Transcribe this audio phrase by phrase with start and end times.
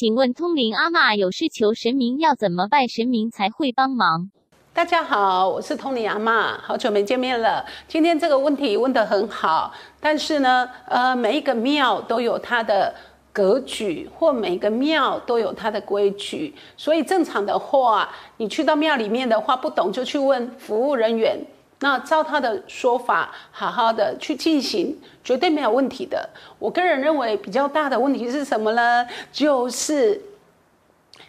[0.00, 4.30] 请问通灵阿嬷有事求神明要怎么拜神明才会帮忙？
[4.72, 7.62] 大家好，我是通灵阿嬷，好久没见面了。
[7.86, 12.94] 今天这个问题问得很好，但是呢，呃，每一个庙都有它的
[13.30, 18.08] 格局，或每一个庙都有它的规矩，所以正常的话，
[18.38, 21.38] 你去到庙里面的话，不懂就去问服务人员。
[21.82, 26.28] 那照他的说法，好好的去进行，绝对没有问题的。
[26.58, 29.06] 我个人认为比较大的问题是什么呢？
[29.32, 30.20] 就是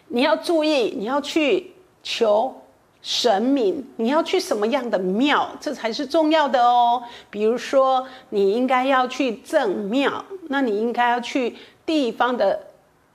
[0.08, 2.54] 你要注意，你要去求
[3.00, 7.02] 神明，你要去什么样的庙，这才是重要的哦。
[7.30, 11.56] 比如说，你应该要去正庙，那你应该要去
[11.86, 12.60] 地方的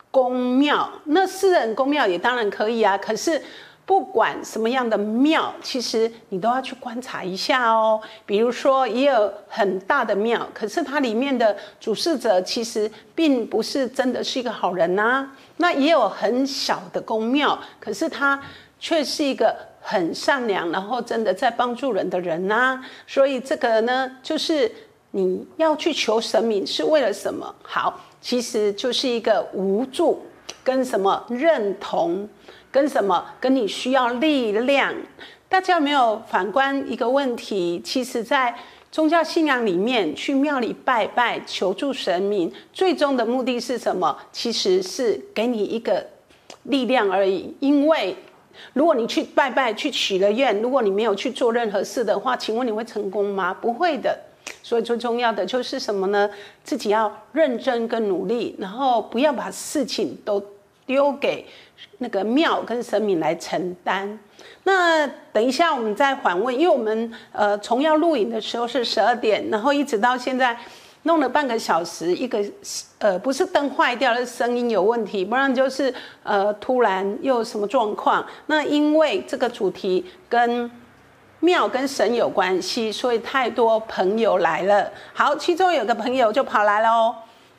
[0.10, 2.98] 公庙，那私人公庙也当然可以啊。
[2.98, 3.40] 可是。
[3.88, 7.98] 不管什么样的庙，其实你都要去观察一下哦。
[8.26, 15.32] 比如说，也有很大的庙，可是它里面的主事者其实并不是真的是一个好人呐。
[15.56, 18.38] 那也有很小的宫庙，可是他
[18.78, 22.84] 却是一个很善良，然后真的在帮助人的人呐。
[23.08, 24.70] 所以这个呢，就是
[25.12, 27.56] 你要去求神明是为了什么？
[27.64, 30.22] 好，其实就是一个无助
[30.68, 32.28] 跟什么认同。
[32.70, 33.26] 跟什么？
[33.40, 34.94] 跟你需要力量。
[35.48, 37.82] 大家有没有反观一个问题？
[37.84, 38.54] 其实，在
[38.92, 44.16] 宗教信仰里面，去庙里拜拜、求助神明，最终的目的是什么？
[44.34, 46.06] 其实是给你一个
[46.64, 47.56] 力量而已。
[47.62, 48.14] 因为
[48.74, 53.54] 如果你去拜拜、去许了愿，如果你没有去做任何事的话，请问你会成功吗？
[53.54, 54.16] 不会的。
[54.62, 56.30] 所以最重要的就是什么呢？
[56.64, 60.44] 自己要认真跟努力，然后不要把事情都。
[60.88, 61.46] 丢给
[62.00, 64.18] 那个庙跟神明来承担。
[64.64, 70.58] 那等一下我们再反问，因为我们呃从要录影的时候是十二点，然后一直到现在
[71.04, 72.44] 弄了半个小时，一个
[73.00, 75.94] 呃不是灯坏掉了，声音有问题，不然就是
[76.24, 78.26] 呃突然又什么状况。
[78.48, 80.70] 那因为这个主题跟
[81.40, 84.92] 庙跟神有关系，所以太多朋友来了。
[85.14, 87.16] 好，其中有个朋友就跑来了哦。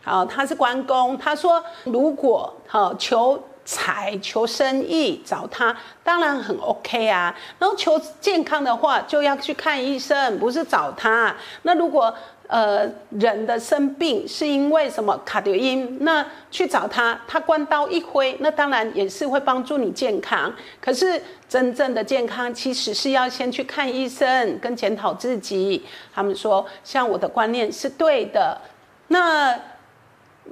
[0.09, 1.17] 啊，他是关公。
[1.19, 7.37] 他说：“如果好求财、求生意，找他当然很 OK 啊。
[7.59, 11.37] 然后求健康的话，就要去看医生，不是找他。
[11.63, 12.13] 那如果
[12.47, 20.51] 呃人的生病是因为什么卡德因，那去找他，他关刀一挥，那当然也是会帮助你健康。
[20.81, 25.85] 可是真正的健康，其实是要先去看医生，跟检讨自己。
[26.15, 28.59] 他们说，像我的观念是对的，
[29.09, 29.55] 那。”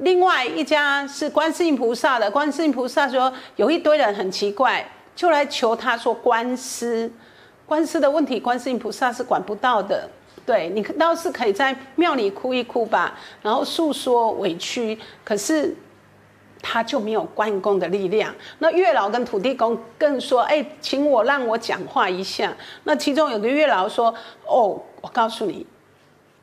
[0.00, 7.10] 另外一家是观世音菩萨的，观世音菩萨说有一堆人很奇怪，就来求他说官司，
[7.66, 10.08] 官司的问题，观世音菩萨是管不到的。
[10.44, 15.74] 对你倒是可以在庙里哭一哭吧，然后诉说委屈，可是
[16.62, 18.32] 他就没有关公的力量。
[18.60, 22.54] 那月老跟土地公更说，哎，请我让我讲话一下。
[22.84, 24.14] 那其中有个月老说，
[24.46, 25.66] 哦，我告诉你。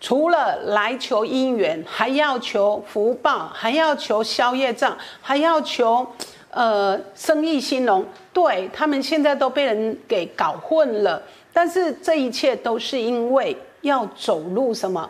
[0.03, 6.05] 除了来求姻缘，还要求福报，还要求消业障，还要求，
[6.49, 8.05] 呃，生意兴隆。
[8.33, 11.23] 对他们现在都被人给搞混了。
[11.53, 15.09] 但是这一切都是因为要走入什么？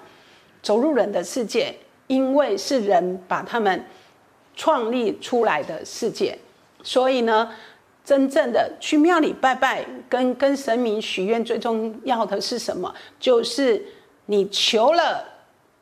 [0.61, 1.75] 走入人的世界，
[2.05, 3.83] 因为是人把他们
[4.55, 6.37] 创立出来的世界。
[6.83, 7.51] 所以呢，
[8.05, 12.93] 真正的去庙里拜拜，跟跟神明许愿，最重要的是什么？
[13.19, 13.83] 就是。
[14.25, 15.23] 你求了，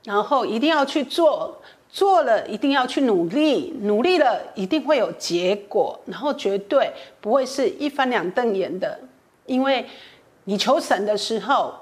[0.03, 8.99] 然后一定要去做，做了一定要去努力，努力了一定会有结果，然后绝对不会是一翻两瞪眼的。
[9.45, 9.85] 因为
[10.45, 11.73] 你求神的时候，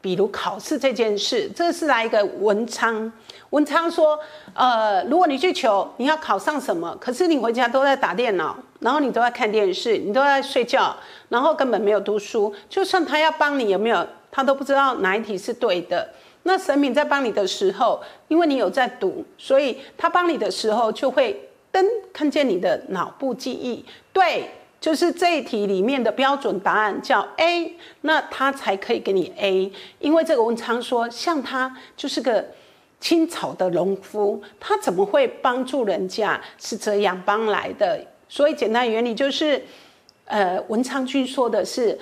[0.00, 3.12] 比如考试这件事，这是来一个文昌。
[3.50, 4.18] 文昌说
[4.54, 6.96] ：“呃，如果你去求，你要考上什么？
[7.00, 10.96] 可是你回家都在打电脑，然后你都在看电视，你都在睡觉，
[11.28, 12.52] 然后根本没有读书。
[12.68, 16.08] 就算他要帮你，有没有？”他都不知道哪一题是对的。
[16.44, 24.48] 那神明在帮你的时候，因为你有在读，所以他帮你的时候就会噔看见你的脑部记忆，对，
[24.80, 29.70] 就是这一题里面的标准答案叫 A，那他才可以给你 A。
[29.98, 32.42] 因为这个文昌说，像他就是个
[32.98, 36.40] 清朝的农夫，他怎么会帮助人家？
[36.56, 38.00] 是这样帮来的。
[38.26, 39.62] 所以简单原理就是，
[40.24, 41.98] 呃，文昌君说的是。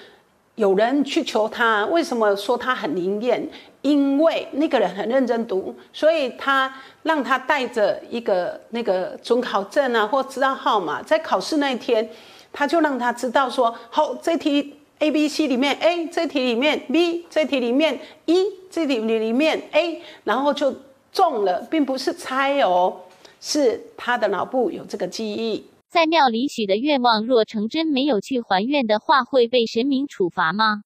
[0.56, 3.48] 有人去求他，为什么说他很灵验？
[3.82, 6.74] 因为那个人很认真读，所以他
[7.04, 12.08] 让他带着一个那个准考证啊，或知道号码，在考试那一天，
[12.52, 20.74] 他就让他知道说：好，这题 A、B、C 里面 A，这题里面 B，这题里面 E，这题里里面 A，然后就
[21.12, 23.02] 中了，并不是猜哦，
[23.40, 25.64] 是他的脑部有这个记忆。
[25.96, 30.82] 在庙里许的愿望若成真，没有去还愿的话，会被神明处罚吗？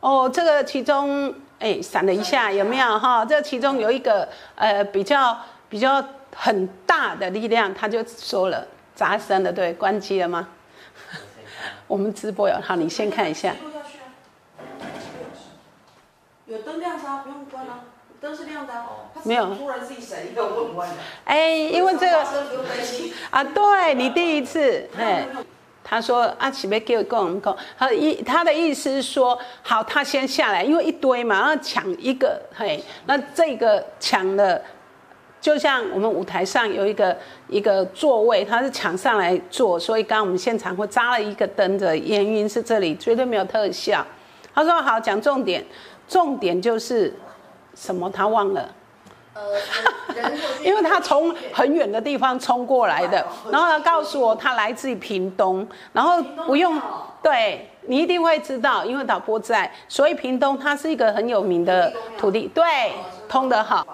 [0.00, 3.22] 哦，这个其中，哎，闪了一下，有没有哈？
[3.22, 5.38] 这其中有一个呃比较
[5.68, 6.02] 比较
[6.34, 10.48] 很大的力量，他就说了，砸声了，对，关机了吗？
[11.86, 13.54] 我们直播有，好，你先看一下。
[16.46, 17.84] 有灯亮着，不用关啊，
[18.20, 19.10] 灯是亮的哦。
[19.24, 19.54] 没有。
[19.54, 20.94] 突然自己闪一个，我关了。
[21.24, 22.24] 哎，因为这个
[23.30, 25.26] 啊，对你第一次，哎。
[25.90, 34.60] 他说：“阿奇别给我讲讲，他意他的意思是说，好，他先下来，因为一堆嘛，然后抢一个，嘿，那这个抢了，
[35.40, 37.16] 就像我们舞台上有一个
[37.48, 44.06] 一个座位，他是抢上来坐，所以刚刚我们现场会扎了一个灯的原因是这里绝对没有特效。
[44.54, 45.64] 他说好，讲重点，
[46.06, 47.14] 重点就是
[47.78, 48.10] 什么？
[48.10, 48.68] 他忘了。”
[49.34, 49.42] 呃
[50.64, 56.80] 因为他从很远的地方冲过来的，然后他告诉我他来自于屏东，然后不用，
[57.22, 62.64] 对你一定会知道，因为导播在，所以屏东它是一个很有名的土地，对，
[63.28, 63.86] 通得好。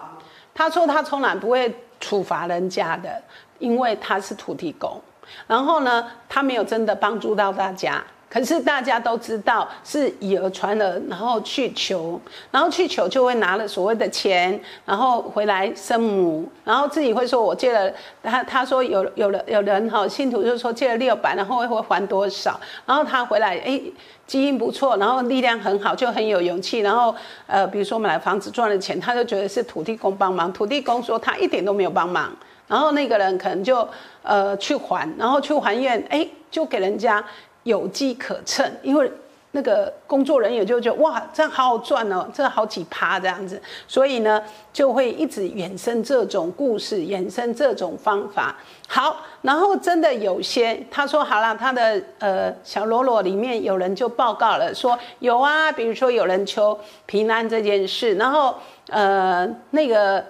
[0.54, 3.20] 他说他从来不会处罚人家的，
[3.58, 4.98] 因为他是土地公，
[5.46, 8.02] 然后呢，他没有真的帮助到大家。
[8.34, 12.20] 可是大家都知道是以讹传讹，然后去求，
[12.50, 17.88] 然后去求就会拿了所谓的钱，然后回来生母，然后自己会说我借了
[18.24, 23.80] 他，他说有有了有人哈信徒就说借了六百，然后会会还多少，然后他回来哎
[24.26, 27.14] 基因不错，然后力量很好，就很有勇气，然后
[27.46, 32.36] 呃比如说买房子赚了钱，他就觉得是土地公帮忙，土地公说他一点都没有帮忙，
[32.66, 33.88] 然后那个人可能就
[34.24, 37.24] 呃去还，然后去还愿，哎就给人家。
[37.64, 39.10] 有机可乘，因为
[39.52, 48.56] 那个工作人员就觉得哇，这样好好赚哦，这好几趴这样子，所以呢就会一直衍生这种故事，衍生这种方法。
[48.88, 56.76] 好，然后真的有些他说好了，他的呃小罗罗里面有人就报告了，说有啊，比如说有人求
[57.06, 58.56] 平安这件事，然后
[58.90, 60.24] 呃那个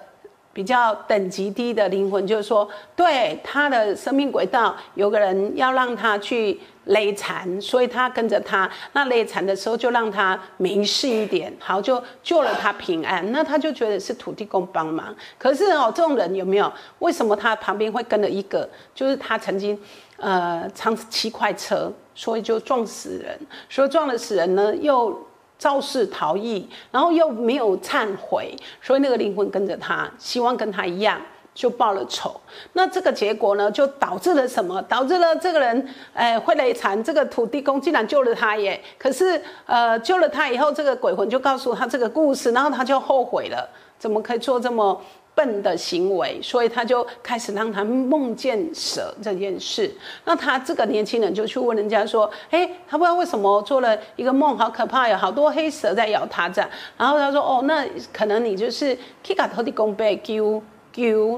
[0.55, 6.59] 比较等级低的灵魂就是说，对他的生命轨道有个人要让他去。
[6.85, 8.69] 累残，所以他跟着他。
[8.93, 13.31] 那累残的时候，就让他没事一点，好就救了他平安。
[13.31, 15.11] 那他就觉得是土地公帮忙。
[15.39, 16.71] 可是哦，这种人有没有？
[16.99, 18.69] 为什么他旁边会跟了一个？
[18.93, 19.75] 就是他曾经，
[20.17, 23.35] 呃，长七块车，所以就撞死人。
[23.67, 25.19] 所以撞了死人呢，又
[25.57, 31.19] 肇事逃逸，然后又没有忏悔，所以那个灵魂跟着他，希望跟他一样。
[31.55, 32.35] 就报了仇，
[32.73, 34.81] 那这个结果呢，就导致了什么？
[34.89, 37.01] 导致了这个人，哎，会累残。
[37.01, 38.83] 这个土地公竟然救了他耶！
[38.99, 45.01] 可是，呃，救了他以后，这个鬼魂就告诉他这个故事，然后他就后悔了，怎么可以做这么
[45.35, 46.39] 笨的行为？
[46.41, 49.93] 所以他就开始让他梦见蛇这件事。
[50.23, 60.63] 那他这个年轻人就去问人家说：“哎，他不知道为什么做了一个梦，好可怕，有好多黑蛇在咬他这样。”然后他说：“哦，那可能你就是 Kika 土地公被救。”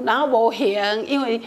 [0.06, 1.40] 然后我行，因为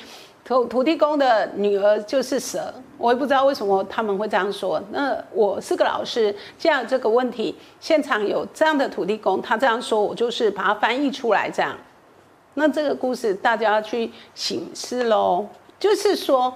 [0.44, 4.84] 土土地公的女儿就是蛇，我也不知道为什么他们会这样说。
[4.92, 11.74] 那我是个老师，这样这个问题现场有这样的土地公，他这样说，我就是把它翻译出来这样。
[12.54, 15.48] 那这个故事大家要去醒思喽，
[15.80, 16.54] 就是说，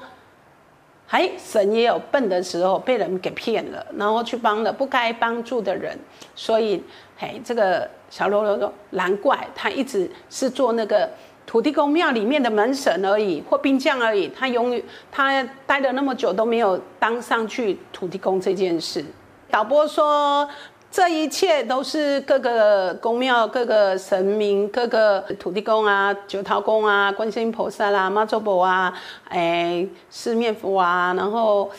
[1.10, 5.98] 哎，神也有笨的时候，被人给骗了，然后去帮了不该帮助的人，
[6.36, 6.84] 所以，
[7.18, 11.10] 嘿，这个小罗罗说，难怪他一直是做那个。
[11.48, 19.06] 土地公庙里面的门神而已，或兵将而已，他永远他待了那么久都没有当上去土地公这件事。
[19.52, 20.50] 导播说，
[20.96, 28.98] 这一切都是各个宫庙、各个神明、各个土地公啊、九桃公啊、观世音菩萨啦、妈祖婆啊、
[29.28, 31.70] 哎四面佛啊，然后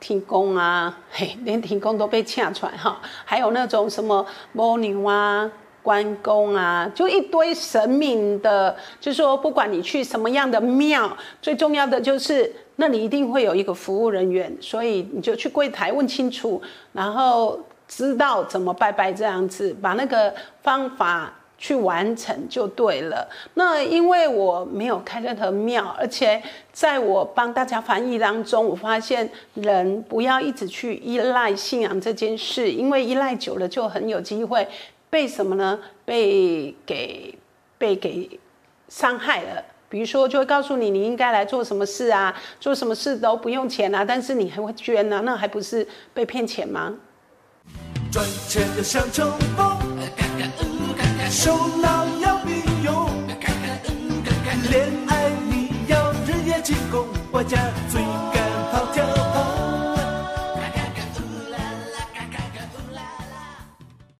[0.00, 5.52] 天公啊，嘿，连天公都被掐出来哈，还有那种什么母牛啊。
[5.82, 16.62] 关公啊，就一堆神明的，就说不管你去什么样的庙，最重要的就是那里一定会有一个服务人员，所以你就去柜台问清楚，
[16.92, 17.58] 然后
[17.94, 23.28] 知道怎么拜拜这样子，把那个方法去完成就对了。
[23.52, 34.66] 那因为我没有开任何庙，而且在我帮大家翻译当中，我发现人不要一直去依赖信仰这件事，因为依赖久了就很有机会。
[35.10, 35.78] 被什么呢？
[36.06, 37.38] 被给
[37.76, 38.40] 被给
[38.88, 39.62] 伤害了。
[39.90, 46.96] 比如说，就会告诉你你应该来做什么事啊，做什么事都不用钱啊，但是你还会捐啊，那还不是被骗钱吗？
[48.12, 49.78] 赚钱要像冲锋，
[51.30, 53.10] 手脑要并用，
[54.70, 57.06] 恋爱你要日夜进攻。
[57.30, 57.56] 我家
[57.90, 58.41] 最。